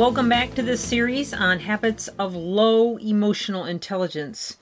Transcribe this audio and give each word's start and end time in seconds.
Welcome 0.00 0.30
back 0.30 0.54
to 0.54 0.62
this 0.62 0.80
series 0.80 1.34
on 1.34 1.58
habits 1.58 2.08
of 2.18 2.34
low 2.34 2.96
emotional 2.96 3.66
intelligence. 3.66 4.56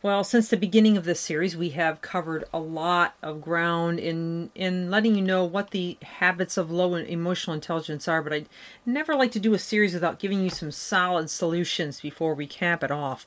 Well, 0.00 0.24
since 0.24 0.48
the 0.48 0.56
beginning 0.56 0.96
of 0.96 1.04
this 1.04 1.20
series, 1.20 1.54
we 1.54 1.68
have 1.70 2.00
covered 2.00 2.44
a 2.50 2.60
lot 2.60 3.14
of 3.22 3.42
ground 3.42 3.98
in 3.98 4.50
in 4.54 4.90
letting 4.90 5.16
you 5.16 5.20
know 5.20 5.44
what 5.44 5.72
the 5.72 5.98
habits 6.00 6.56
of 6.56 6.70
low 6.70 6.94
emotional 6.94 7.52
intelligence 7.52 8.08
are. 8.08 8.22
But 8.22 8.32
I 8.32 8.46
never 8.86 9.14
like 9.14 9.32
to 9.32 9.38
do 9.38 9.52
a 9.52 9.58
series 9.58 9.92
without 9.92 10.18
giving 10.18 10.40
you 10.42 10.48
some 10.48 10.70
solid 10.70 11.28
solutions 11.28 12.00
before 12.00 12.34
we 12.34 12.46
cap 12.46 12.82
it 12.82 12.90
off. 12.90 13.26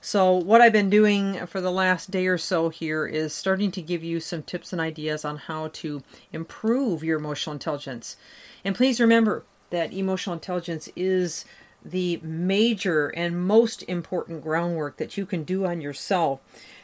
So, 0.00 0.32
what 0.32 0.62
I've 0.62 0.72
been 0.72 0.88
doing 0.88 1.44
for 1.44 1.60
the 1.60 1.70
last 1.70 2.10
day 2.10 2.26
or 2.26 2.38
so 2.38 2.70
here 2.70 3.04
is 3.04 3.34
starting 3.34 3.70
to 3.72 3.82
give 3.82 4.02
you 4.02 4.20
some 4.20 4.42
tips 4.42 4.72
and 4.72 4.80
ideas 4.80 5.22
on 5.22 5.36
how 5.36 5.68
to 5.68 6.02
improve 6.32 7.04
your 7.04 7.18
emotional 7.18 7.52
intelligence. 7.52 8.16
And 8.64 8.74
please 8.74 9.02
remember, 9.02 9.44
that 9.70 9.92
emotional 9.92 10.34
intelligence 10.34 10.88
is 10.96 11.44
the 11.84 12.18
major 12.22 13.08
and 13.08 13.46
most 13.46 13.82
important 13.84 14.42
groundwork 14.42 14.96
that 14.96 15.16
you 15.16 15.24
can 15.24 15.44
do 15.44 15.64
on 15.64 15.80
yourself 15.80 16.40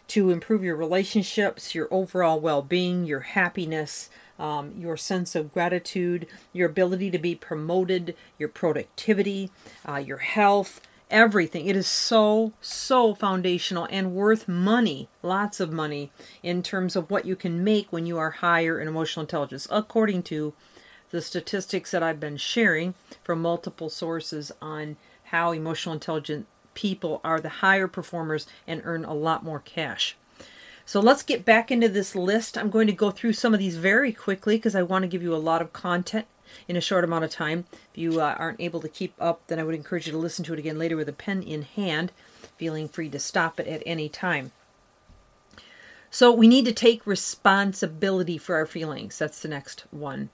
to 0.06 0.30
improve 0.30 0.62
your 0.62 0.76
relationships, 0.76 1.74
your 1.74 1.88
overall 1.90 2.38
well 2.38 2.62
being, 2.62 3.04
your 3.04 3.20
happiness, 3.20 4.10
um, 4.38 4.72
your 4.78 4.96
sense 4.96 5.34
of 5.34 5.52
gratitude, 5.52 6.26
your 6.52 6.68
ability 6.68 7.10
to 7.10 7.18
be 7.18 7.34
promoted, 7.34 8.14
your 8.38 8.48
productivity, 8.48 9.50
uh, 9.88 9.96
your 9.96 10.18
health, 10.18 10.80
everything. 11.10 11.66
It 11.66 11.76
is 11.76 11.86
so, 11.86 12.52
so 12.60 13.14
foundational 13.14 13.86
and 13.90 14.14
worth 14.14 14.48
money, 14.48 15.08
lots 15.22 15.60
of 15.60 15.72
money, 15.72 16.10
in 16.42 16.62
terms 16.62 16.96
of 16.96 17.10
what 17.10 17.24
you 17.24 17.36
can 17.36 17.62
make 17.62 17.92
when 17.92 18.06
you 18.06 18.18
are 18.18 18.30
higher 18.30 18.80
in 18.80 18.88
emotional 18.88 19.22
intelligence, 19.22 19.68
according 19.70 20.24
to 20.24 20.52
the 21.14 21.22
statistics 21.22 21.92
that 21.92 22.02
I've 22.02 22.18
been 22.18 22.36
sharing 22.36 22.94
from 23.22 23.40
multiple 23.40 23.88
sources 23.88 24.50
on 24.60 24.96
how 25.26 25.52
emotional 25.52 25.92
intelligent 25.92 26.48
people 26.74 27.20
are 27.22 27.38
the 27.38 27.60
higher 27.60 27.86
performers 27.86 28.48
and 28.66 28.82
earn 28.82 29.04
a 29.04 29.14
lot 29.14 29.44
more 29.44 29.60
cash. 29.60 30.16
So 30.84 30.98
let's 30.98 31.22
get 31.22 31.44
back 31.44 31.70
into 31.70 31.88
this 31.88 32.16
list. 32.16 32.58
I'm 32.58 32.68
going 32.68 32.88
to 32.88 32.92
go 32.92 33.12
through 33.12 33.34
some 33.34 33.54
of 33.54 33.60
these 33.60 33.76
very 33.76 34.12
quickly 34.12 34.56
because 34.56 34.74
I 34.74 34.82
want 34.82 35.04
to 35.04 35.08
give 35.08 35.22
you 35.22 35.32
a 35.32 35.36
lot 35.36 35.62
of 35.62 35.72
content 35.72 36.26
in 36.66 36.74
a 36.74 36.80
short 36.80 37.04
amount 37.04 37.22
of 37.22 37.30
time. 37.30 37.66
If 37.92 37.98
you 37.98 38.20
uh, 38.20 38.34
aren't 38.36 38.60
able 38.60 38.80
to 38.80 38.88
keep 38.88 39.14
up, 39.20 39.40
then 39.46 39.60
I 39.60 39.62
would 39.62 39.76
encourage 39.76 40.06
you 40.08 40.12
to 40.12 40.18
listen 40.18 40.44
to 40.46 40.52
it 40.52 40.58
again 40.58 40.80
later 40.80 40.96
with 40.96 41.08
a 41.08 41.12
pen 41.12 41.44
in 41.44 41.62
hand, 41.62 42.10
feeling 42.56 42.88
free 42.88 43.08
to 43.10 43.20
stop 43.20 43.60
it 43.60 43.68
at 43.68 43.84
any 43.86 44.08
time. 44.08 44.50
So 46.10 46.32
we 46.32 46.48
need 46.48 46.64
to 46.64 46.72
take 46.72 47.06
responsibility 47.06 48.36
for 48.36 48.56
our 48.56 48.66
feelings. 48.66 49.16
That's 49.16 49.40
the 49.40 49.48
next 49.48 49.84
one 49.92 50.30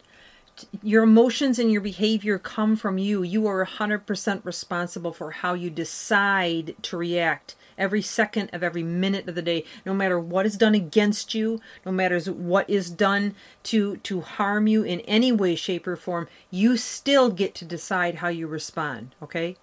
your 0.83 1.03
emotions 1.03 1.58
and 1.58 1.70
your 1.70 1.80
behavior 1.80 2.39
come 2.39 2.77
from 2.77 2.98
you. 2.98 3.22
You 3.22 3.47
are 3.47 3.64
100% 3.64 4.44
responsible 4.44 5.12
for 5.12 5.31
how 5.31 5.54
you 5.54 5.71
decide 5.71 6.75
to 6.82 6.97
react 6.97 7.56
every 7.78 8.03
second 8.03 8.50
of 8.53 8.62
every 8.62 8.82
minute 8.82 9.26
of 9.26 9.34
the 9.34 9.41
day 9.41 9.65
no 9.87 9.94
matter 9.94 10.20
what 10.20 10.44
is 10.44 10.59
done 10.59 10.75
against 10.75 11.34
you 11.34 11.59
no 11.87 11.91
matter 11.91 12.20
what 12.20 12.69
is 12.69 12.91
done 12.91 13.34
to 13.62 13.97
to 13.99 14.20
harm 14.20 14.66
you 14.66 14.82
in 14.82 15.00
any 15.00 15.32
way 15.32 15.54
shape 15.54 15.87
or 15.87 15.97
form 15.97 16.28
you 16.50 16.76
still 16.76 17.31
get 17.31 17.54
to 17.54 17.65
decide 17.65 18.16
how 18.16 18.28
you 18.28 18.47
respond 18.47 19.15
okay 19.22 19.56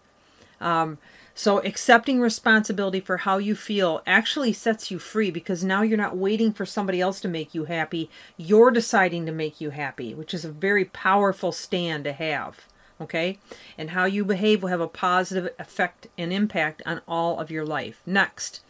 um, 0.59 0.97
so 1.37 1.59
accepting 1.59 2.19
responsibility 2.19 2.99
for 2.99 3.17
how 3.17 3.37
you 3.37 3.55
feel 3.55 4.01
actually 4.07 4.51
sets 4.53 4.89
you 4.89 4.97
free 4.97 5.29
because 5.29 5.63
now 5.63 5.83
you're 5.83 5.95
not 5.95 6.17
waiting 6.17 6.51
for 6.51 6.65
somebody 6.65 6.99
else 6.99 7.19
to 7.19 7.27
make 7.27 7.53
you 7.53 7.65
happy. 7.65 8.09
You're 8.37 8.71
deciding 8.71 9.27
to 9.27 9.31
make 9.31 9.61
you 9.61 9.69
happy, 9.69 10.15
which 10.15 10.33
is 10.33 10.43
a 10.43 10.49
very 10.49 10.85
powerful 10.85 11.51
stand 11.51 12.05
to 12.05 12.13
have. 12.13 12.65
Okay? 12.99 13.37
And 13.77 13.91
how 13.91 14.05
you 14.05 14.25
behave 14.25 14.63
will 14.63 14.69
have 14.69 14.81
a 14.81 14.87
positive 14.87 15.53
effect 15.59 16.07
and 16.17 16.33
impact 16.33 16.81
on 16.87 17.01
all 17.07 17.39
of 17.39 17.51
your 17.51 17.67
life. 17.67 18.01
Next, 18.03 18.61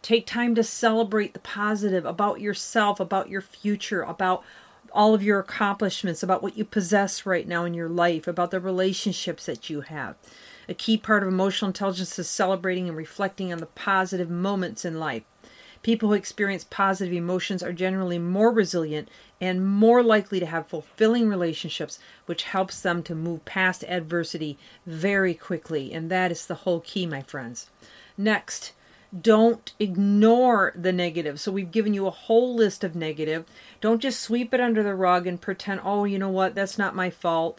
take 0.00 0.26
time 0.26 0.54
to 0.54 0.64
celebrate 0.64 1.34
the 1.34 1.40
positive 1.40 2.06
about 2.06 2.40
yourself, 2.40 3.00
about 3.00 3.28
your 3.28 3.42
future, 3.42 4.00
about 4.00 4.42
all 4.92 5.12
of 5.12 5.22
your 5.22 5.40
accomplishments, 5.40 6.22
about 6.22 6.42
what 6.42 6.56
you 6.56 6.64
possess 6.64 7.26
right 7.26 7.46
now 7.46 7.66
in 7.66 7.74
your 7.74 7.90
life, 7.90 8.26
about 8.26 8.50
the 8.50 8.60
relationships 8.60 9.44
that 9.44 9.68
you 9.68 9.82
have. 9.82 10.16
A 10.68 10.74
key 10.74 10.96
part 10.96 11.22
of 11.22 11.28
emotional 11.28 11.68
intelligence 11.68 12.18
is 12.18 12.28
celebrating 12.28 12.88
and 12.88 12.96
reflecting 12.96 13.52
on 13.52 13.58
the 13.58 13.66
positive 13.66 14.30
moments 14.30 14.84
in 14.84 14.98
life. 14.98 15.22
People 15.82 16.08
who 16.08 16.14
experience 16.14 16.64
positive 16.64 17.12
emotions 17.12 17.62
are 17.62 17.72
generally 17.72 18.18
more 18.18 18.50
resilient 18.50 19.08
and 19.38 19.66
more 19.66 20.02
likely 20.02 20.40
to 20.40 20.46
have 20.46 20.66
fulfilling 20.66 21.28
relationships, 21.28 21.98
which 22.24 22.44
helps 22.44 22.80
them 22.80 23.02
to 23.02 23.14
move 23.14 23.44
past 23.44 23.84
adversity 23.84 24.56
very 24.86 25.34
quickly. 25.34 25.92
And 25.92 26.10
that 26.10 26.32
is 26.32 26.46
the 26.46 26.54
whole 26.54 26.80
key, 26.80 27.04
my 27.04 27.20
friends. 27.20 27.68
Next, 28.16 28.72
don't 29.20 29.74
ignore 29.78 30.72
the 30.74 30.92
negative. 30.92 31.38
So 31.38 31.52
we've 31.52 31.70
given 31.70 31.92
you 31.92 32.06
a 32.06 32.10
whole 32.10 32.54
list 32.54 32.82
of 32.82 32.96
negative. 32.96 33.44
Don't 33.82 34.00
just 34.00 34.20
sweep 34.20 34.54
it 34.54 34.60
under 34.60 34.82
the 34.82 34.94
rug 34.94 35.26
and 35.26 35.38
pretend, 35.38 35.82
oh, 35.84 36.04
you 36.04 36.18
know 36.18 36.30
what, 36.30 36.54
that's 36.54 36.78
not 36.78 36.96
my 36.96 37.10
fault 37.10 37.58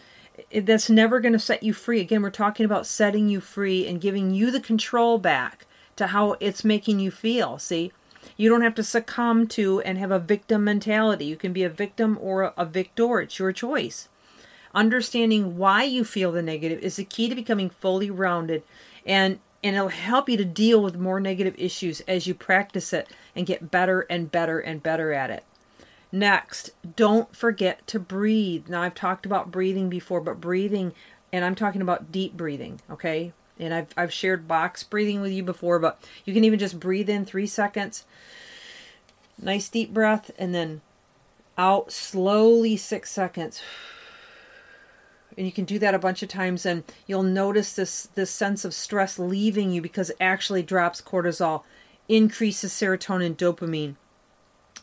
that's 0.53 0.89
never 0.89 1.19
going 1.19 1.33
to 1.33 1.39
set 1.39 1.63
you 1.63 1.73
free. 1.73 2.01
Again, 2.01 2.21
we're 2.21 2.29
talking 2.29 2.65
about 2.65 2.87
setting 2.87 3.29
you 3.29 3.39
free 3.39 3.87
and 3.87 4.01
giving 4.01 4.31
you 4.31 4.51
the 4.51 4.59
control 4.59 5.17
back 5.17 5.65
to 5.95 6.07
how 6.07 6.35
it's 6.39 6.63
making 6.63 6.99
you 6.99 7.11
feel. 7.11 7.57
See, 7.57 7.91
you 8.37 8.49
don't 8.49 8.61
have 8.61 8.75
to 8.75 8.83
succumb 8.83 9.47
to 9.49 9.81
and 9.81 9.97
have 9.97 10.11
a 10.11 10.19
victim 10.19 10.63
mentality. 10.63 11.25
You 11.25 11.35
can 11.35 11.53
be 11.53 11.63
a 11.63 11.69
victim 11.69 12.17
or 12.21 12.53
a 12.57 12.65
victor. 12.65 13.21
It's 13.21 13.39
your 13.39 13.51
choice. 13.51 14.09
Understanding 14.73 15.57
why 15.57 15.83
you 15.83 16.03
feel 16.03 16.31
the 16.31 16.41
negative 16.41 16.79
is 16.79 16.97
the 16.97 17.05
key 17.05 17.29
to 17.29 17.35
becoming 17.35 17.69
fully 17.69 18.09
rounded 18.09 18.63
and 19.05 19.39
and 19.63 19.75
it'll 19.75 19.87
help 19.87 20.29
you 20.29 20.37
to 20.37 20.45
deal 20.45 20.79
with 20.79 20.95
more 20.95 21.19
negative 21.19 21.55
issues 21.57 21.99
as 22.01 22.27
you 22.27 22.35
practice 22.35 22.93
it 22.93 23.09
and 23.35 23.47
get 23.47 23.71
better 23.71 24.01
and 24.01 24.31
better 24.31 24.59
and 24.59 24.83
better 24.83 25.11
at 25.11 25.31
it. 25.31 25.43
Next, 26.15 26.69
don't 26.95 27.35
forget 27.35 27.85
to 27.87 27.99
breathe. 27.99 28.69
Now, 28.69 28.83
I've 28.83 28.95
talked 28.95 29.25
about 29.25 29.51
breathing 29.51 29.89
before, 29.89 30.21
but 30.21 30.39
breathing, 30.39 30.93
and 31.33 31.43
I'm 31.43 31.55
talking 31.55 31.81
about 31.81 32.09
deep 32.09 32.37
breathing, 32.37 32.79
okay? 32.89 33.33
And 33.59 33.73
I've, 33.73 33.87
I've 33.97 34.13
shared 34.13 34.47
box 34.47 34.81
breathing 34.81 35.19
with 35.19 35.33
you 35.33 35.43
before, 35.43 35.77
but 35.77 36.01
you 36.23 36.33
can 36.33 36.45
even 36.45 36.57
just 36.57 36.79
breathe 36.79 37.09
in 37.09 37.25
three 37.25 37.47
seconds. 37.47 38.05
Nice 39.41 39.67
deep 39.67 39.93
breath, 39.93 40.31
and 40.39 40.55
then 40.55 40.79
out 41.57 41.91
slowly 41.91 42.77
six 42.77 43.11
seconds. 43.11 43.61
And 45.37 45.45
you 45.45 45.51
can 45.51 45.65
do 45.65 45.79
that 45.79 45.93
a 45.93 45.99
bunch 45.99 46.23
of 46.23 46.29
times, 46.29 46.65
and 46.65 46.85
you'll 47.07 47.21
notice 47.21 47.73
this, 47.73 48.07
this 48.15 48.31
sense 48.31 48.63
of 48.63 48.73
stress 48.73 49.19
leaving 49.19 49.69
you 49.69 49.81
because 49.81 50.11
it 50.11 50.17
actually 50.21 50.63
drops 50.63 51.01
cortisol, 51.01 51.63
increases 52.07 52.71
serotonin, 52.71 53.35
dopamine. 53.35 53.97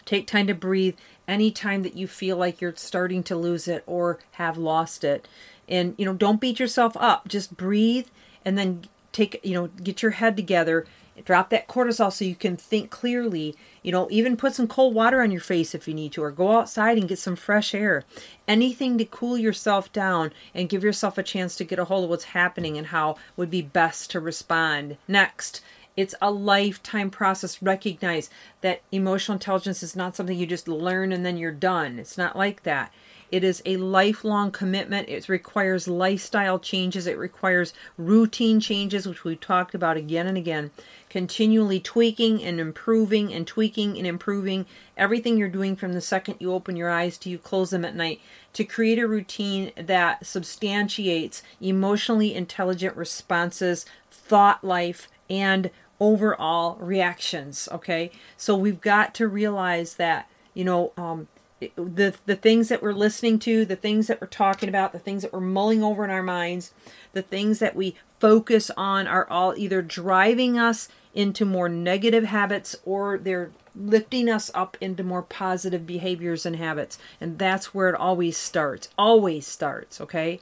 Take 0.04 0.26
time 0.26 0.46
to 0.48 0.54
breathe 0.54 0.96
anytime 1.28 1.82
that 1.82 1.96
you 1.96 2.06
feel 2.06 2.36
like 2.36 2.60
you're 2.60 2.74
starting 2.76 3.22
to 3.24 3.36
lose 3.36 3.68
it 3.68 3.82
or 3.86 4.18
have 4.32 4.58
lost 4.58 5.04
it. 5.04 5.26
And, 5.68 5.94
you 5.96 6.04
know, 6.04 6.14
don't 6.14 6.40
beat 6.40 6.60
yourself 6.60 6.96
up. 6.96 7.28
Just 7.28 7.56
breathe 7.56 8.08
and 8.44 8.58
then 8.58 8.84
take, 9.12 9.40
you 9.42 9.54
know, 9.54 9.68
get 9.68 10.02
your 10.02 10.12
head 10.12 10.36
together, 10.36 10.86
drop 11.24 11.50
that 11.50 11.68
cortisol 11.68 12.12
so 12.12 12.24
you 12.24 12.34
can 12.34 12.56
think 12.56 12.90
clearly. 12.90 13.54
You 13.82 13.92
know, 13.92 14.08
even 14.10 14.36
put 14.36 14.54
some 14.54 14.66
cold 14.66 14.94
water 14.94 15.22
on 15.22 15.30
your 15.30 15.40
face 15.40 15.74
if 15.74 15.86
you 15.86 15.94
need 15.94 16.12
to, 16.12 16.22
or 16.22 16.30
go 16.30 16.58
outside 16.58 16.98
and 16.98 17.08
get 17.08 17.18
some 17.18 17.36
fresh 17.36 17.74
air. 17.74 18.04
Anything 18.48 18.98
to 18.98 19.04
cool 19.04 19.38
yourself 19.38 19.92
down 19.92 20.32
and 20.54 20.68
give 20.68 20.82
yourself 20.82 21.18
a 21.18 21.22
chance 21.22 21.56
to 21.56 21.64
get 21.64 21.78
a 21.78 21.84
hold 21.84 22.04
of 22.04 22.10
what's 22.10 22.24
happening 22.24 22.76
and 22.76 22.88
how 22.88 23.16
would 23.36 23.50
be 23.50 23.62
best 23.62 24.10
to 24.10 24.20
respond. 24.20 24.96
Next, 25.06 25.62
it's 25.96 26.14
a 26.22 26.30
lifetime 26.30 27.10
process. 27.10 27.62
Recognize 27.62 28.30
that 28.60 28.82
emotional 28.90 29.34
intelligence 29.34 29.82
is 29.82 29.96
not 29.96 30.16
something 30.16 30.36
you 30.36 30.46
just 30.46 30.68
learn 30.68 31.12
and 31.12 31.24
then 31.24 31.36
you're 31.36 31.52
done. 31.52 31.98
It's 31.98 32.18
not 32.18 32.36
like 32.36 32.62
that. 32.62 32.92
It 33.32 33.44
is 33.44 33.62
a 33.64 33.78
lifelong 33.78 34.50
commitment. 34.50 35.08
It 35.08 35.26
requires 35.26 35.88
lifestyle 35.88 36.58
changes. 36.58 37.06
It 37.06 37.16
requires 37.16 37.72
routine 37.96 38.60
changes, 38.60 39.08
which 39.08 39.24
we've 39.24 39.40
talked 39.40 39.74
about 39.74 39.96
again 39.96 40.26
and 40.26 40.36
again. 40.36 40.70
Continually 41.08 41.80
tweaking 41.80 42.42
and 42.44 42.60
improving 42.60 43.32
and 43.32 43.46
tweaking 43.46 43.96
and 43.96 44.06
improving 44.06 44.66
everything 44.98 45.38
you're 45.38 45.48
doing 45.48 45.76
from 45.76 45.94
the 45.94 46.02
second 46.02 46.36
you 46.40 46.52
open 46.52 46.76
your 46.76 46.90
eyes 46.90 47.16
to 47.18 47.30
you 47.30 47.38
close 47.38 47.70
them 47.70 47.86
at 47.86 47.96
night 47.96 48.20
to 48.52 48.64
create 48.64 48.98
a 48.98 49.08
routine 49.08 49.72
that 49.76 50.26
substantiates 50.26 51.42
emotionally 51.58 52.34
intelligent 52.34 52.94
responses, 52.98 53.86
thought 54.10 54.62
life, 54.62 55.08
and 55.30 55.70
overall 56.02 56.76
reactions. 56.80 57.68
Okay, 57.70 58.10
so 58.36 58.56
we've 58.56 58.80
got 58.80 59.14
to 59.14 59.28
realize 59.28 59.94
that 59.94 60.28
you 60.52 60.64
know 60.64 60.92
um, 60.96 61.28
the 61.76 62.14
the 62.26 62.36
things 62.36 62.68
that 62.68 62.82
we're 62.82 62.92
listening 62.92 63.38
to, 63.38 63.64
the 63.64 63.76
things 63.76 64.08
that 64.08 64.20
we're 64.20 64.26
talking 64.26 64.68
about, 64.68 64.92
the 64.92 64.98
things 64.98 65.22
that 65.22 65.32
we're 65.32 65.40
mulling 65.40 65.82
over 65.82 66.04
in 66.04 66.10
our 66.10 66.22
minds, 66.22 66.74
the 67.12 67.22
things 67.22 67.60
that 67.60 67.76
we 67.76 67.94
focus 68.18 68.70
on 68.76 69.06
are 69.06 69.28
all 69.30 69.54
either 69.56 69.80
driving 69.80 70.58
us 70.58 70.88
into 71.14 71.44
more 71.44 71.68
negative 71.68 72.24
habits 72.24 72.74
or 72.84 73.18
they're 73.18 73.52
lifting 73.74 74.28
us 74.28 74.50
up 74.54 74.76
into 74.80 75.02
more 75.02 75.22
positive 75.22 75.86
behaviors 75.86 76.44
and 76.44 76.56
habits. 76.56 76.98
And 77.20 77.38
that's 77.38 77.72
where 77.72 77.88
it 77.88 77.94
always 77.94 78.36
starts. 78.36 78.88
Always 78.98 79.46
starts, 79.46 80.00
okay? 80.00 80.40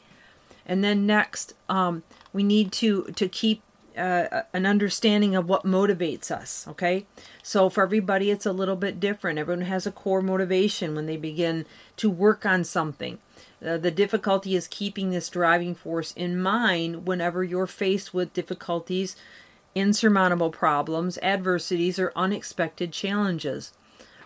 And 0.65 0.83
then 0.83 1.07
next, 1.07 1.55
um, 1.69 2.03
we 2.33 2.43
need 2.43 2.73
to 2.73 3.05
to 3.17 3.29
keep 3.29 3.63
uh, 4.01 4.43
an 4.53 4.67
understanding 4.67 5.37
of 5.37 5.49
what 5.49 5.65
motivates 5.65 6.31
us. 6.31 6.67
Okay, 6.69 7.07
so 7.43 7.69
for 7.69 7.83
everybody, 7.83 8.31
it's 8.31 8.47
a 8.47 8.53
little 8.53 8.77
bit 8.77 8.99
different. 8.99 9.39
Everyone 9.39 9.67
has 9.67 9.87
a 9.87 9.93
core 9.93 10.23
motivation 10.23 10.95
when 10.95 11.07
they 11.07 11.17
begin 11.17 11.67
to 11.97 12.11
work 12.11 12.47
on 12.47 12.65
something. 12.65 13.19
Uh, 13.65 13.77
the 13.77 13.91
difficulty 13.91 14.57
is 14.57 14.67
keeping 14.67 15.11
this 15.11 15.29
driving 15.29 15.75
force 15.75 16.13
in 16.13 16.41
mind 16.41 17.07
whenever 17.07 17.45
you're 17.45 17.67
faced 17.67 18.15
with 18.15 18.33
difficulties, 18.33 19.17
insurmountable 19.75 20.51
problems, 20.51 21.19
adversities, 21.19 21.99
or 21.99 22.13
unexpected 22.17 22.93
challenges. 22.93 23.73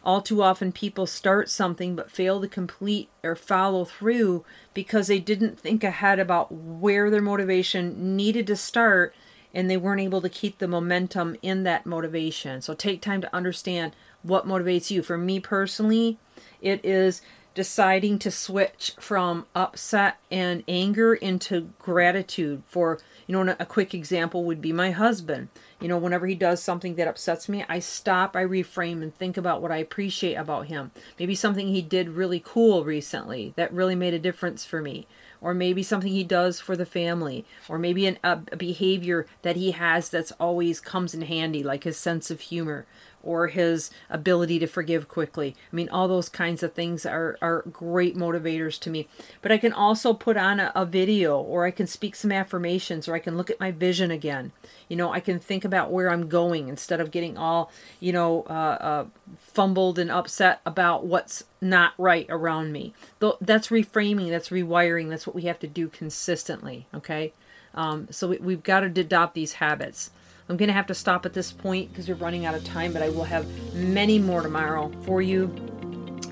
All 0.04 0.20
too 0.20 0.42
often, 0.42 0.70
people 0.70 1.06
start 1.06 1.48
something 1.48 1.96
but 1.96 2.10
fail 2.10 2.40
to 2.40 2.46
complete 2.46 3.08
or 3.22 3.34
follow 3.34 3.86
through 3.86 4.44
because 4.74 5.06
they 5.06 5.18
didn't 5.18 5.58
think 5.58 5.82
ahead 5.82 6.18
about 6.18 6.52
where 6.52 7.10
their 7.10 7.22
motivation 7.22 8.14
needed 8.14 8.46
to 8.48 8.56
start 8.56 9.14
and 9.54 9.70
they 9.70 9.76
weren't 9.76 10.00
able 10.00 10.20
to 10.20 10.28
keep 10.28 10.58
the 10.58 10.68
momentum 10.68 11.36
in 11.40 11.62
that 11.62 11.86
motivation. 11.86 12.60
So 12.60 12.74
take 12.74 13.00
time 13.00 13.20
to 13.20 13.34
understand 13.34 13.94
what 14.22 14.46
motivates 14.46 14.90
you. 14.90 15.02
For 15.02 15.16
me 15.16 15.40
personally, 15.40 16.18
it 16.60 16.84
is 16.84 17.22
deciding 17.54 18.18
to 18.18 18.30
switch 18.30 18.92
from 18.98 19.46
upset 19.54 20.18
and 20.30 20.64
anger 20.66 21.14
into 21.14 21.70
gratitude 21.78 22.62
for 22.66 22.98
you 23.26 23.44
know 23.44 23.54
a 23.58 23.64
quick 23.66 23.94
example 23.94 24.44
would 24.44 24.60
be 24.60 24.72
my 24.72 24.90
husband 24.90 25.48
you 25.80 25.86
know 25.86 25.96
whenever 25.96 26.26
he 26.26 26.34
does 26.34 26.60
something 26.60 26.96
that 26.96 27.06
upsets 27.06 27.48
me 27.48 27.64
i 27.68 27.78
stop 27.78 28.34
i 28.34 28.42
reframe 28.42 29.02
and 29.02 29.14
think 29.14 29.36
about 29.36 29.62
what 29.62 29.70
i 29.70 29.76
appreciate 29.76 30.34
about 30.34 30.66
him 30.66 30.90
maybe 31.18 31.34
something 31.34 31.68
he 31.68 31.80
did 31.80 32.08
really 32.08 32.42
cool 32.44 32.84
recently 32.84 33.52
that 33.56 33.72
really 33.72 33.94
made 33.94 34.14
a 34.14 34.18
difference 34.18 34.64
for 34.64 34.82
me 34.82 35.06
or 35.44 35.52
maybe 35.52 35.82
something 35.82 36.10
he 36.10 36.24
does 36.24 36.58
for 36.58 36.74
the 36.74 36.86
family, 36.86 37.44
or 37.68 37.78
maybe 37.78 38.06
an, 38.06 38.18
a, 38.24 38.34
behavior 38.56 39.26
that 39.42 39.56
he 39.56 39.72
has 39.72 40.08
that's 40.08 40.32
always 40.40 40.80
comes 40.80 41.14
in 41.14 41.20
handy, 41.20 41.62
like 41.62 41.84
his 41.84 41.98
sense 41.98 42.30
of 42.30 42.40
humor, 42.40 42.86
or 43.22 43.48
his 43.48 43.90
ability 44.08 44.58
to 44.58 44.66
forgive 44.66 45.06
quickly. 45.06 45.54
I 45.70 45.76
mean, 45.76 45.90
all 45.90 46.08
those 46.08 46.30
kinds 46.30 46.62
of 46.62 46.72
things 46.72 47.04
are, 47.04 47.36
are 47.42 47.62
great 47.70 48.16
motivators 48.16 48.80
to 48.80 48.90
me. 48.90 49.06
But 49.42 49.52
I 49.52 49.58
can 49.58 49.72
also 49.72 50.14
put 50.14 50.38
on 50.38 50.60
a, 50.60 50.72
a, 50.74 50.86
video, 50.86 51.38
or 51.38 51.66
I 51.66 51.70
can 51.70 51.86
speak 51.86 52.16
some 52.16 52.32
affirmations, 52.32 53.06
or 53.06 53.14
I 53.14 53.18
can 53.18 53.36
look 53.36 53.50
at 53.50 53.60
my 53.60 53.70
vision 53.70 54.10
again. 54.10 54.52
You 54.88 54.96
know, 54.96 55.12
I 55.12 55.20
can 55.20 55.38
think 55.38 55.64
about 55.64 55.90
where 55.90 56.10
I'm 56.10 56.28
going 56.28 56.68
instead 56.68 57.00
of 57.00 57.10
getting 57.10 57.36
all, 57.36 57.70
you 58.00 58.12
know, 58.12 58.44
uh, 58.48 58.78
uh, 58.80 59.04
fumbled 59.36 59.98
and 59.98 60.10
upset 60.10 60.60
about 60.64 61.04
what's 61.04 61.44
not 61.64 61.94
right 61.98 62.26
around 62.28 62.70
me. 62.70 62.94
That's 63.40 63.68
reframing, 63.68 64.30
that's 64.30 64.50
rewiring, 64.50 65.08
that's 65.08 65.26
what 65.26 65.34
we 65.34 65.42
have 65.42 65.58
to 65.60 65.66
do 65.66 65.88
consistently, 65.88 66.86
okay? 66.94 67.32
Um, 67.74 68.06
so 68.10 68.28
we, 68.28 68.38
we've 68.38 68.62
got 68.62 68.80
to 68.80 68.86
adopt 68.86 69.34
these 69.34 69.54
habits. 69.54 70.10
I'm 70.48 70.56
going 70.56 70.68
to 70.68 70.74
have 70.74 70.86
to 70.88 70.94
stop 70.94 71.24
at 71.24 71.32
this 71.32 71.50
point 71.50 71.90
because 71.90 72.08
we're 72.08 72.14
running 72.16 72.44
out 72.44 72.54
of 72.54 72.64
time, 72.64 72.92
but 72.92 73.02
I 73.02 73.08
will 73.08 73.24
have 73.24 73.46
many 73.74 74.18
more 74.18 74.42
tomorrow 74.42 74.92
for 75.02 75.22
you 75.22 75.52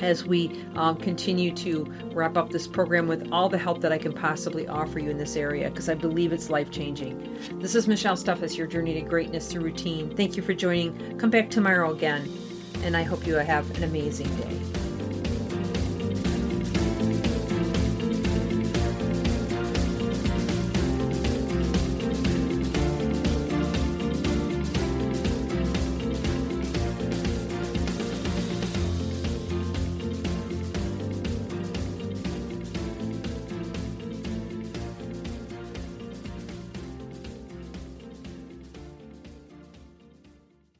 as 0.01 0.25
we 0.25 0.65
um, 0.75 0.97
continue 0.97 1.53
to 1.55 1.85
wrap 2.13 2.37
up 2.37 2.51
this 2.51 2.67
program 2.67 3.07
with 3.07 3.31
all 3.33 3.49
the 3.49 3.57
help 3.57 3.81
that 3.81 3.93
I 3.93 3.99
can 3.99 4.13
possibly 4.13 4.67
offer 4.67 4.99
you 4.99 5.11
in 5.11 5.17
this 5.17 5.37
area 5.37 5.71
because 5.71 5.89
I 5.89 5.95
believe 5.95 6.33
it's 6.33 6.51
life 6.51 6.71
changing. 6.71 7.39
This 7.61 7.75
is 7.75 7.89
Michelle 7.89 8.17
Steffes, 8.17 8.57
your 8.57 8.67
journey 8.67 8.95
to 8.95 9.01
greatness 9.01 9.51
through 9.51 9.63
routine. 9.63 10.15
Thank 10.15 10.37
you 10.37 10.43
for 10.43 10.55
joining. 10.55 11.19
Come 11.19 11.31
back 11.31 11.51
tomorrow 11.51 11.93
again, 11.93 12.31
and 12.83 12.97
I 12.97 13.05
hope 13.05 13.27
you 13.27 13.37
have 13.37 13.71
an 13.77 13.85
amazing 13.85 14.35
day. 14.37 14.82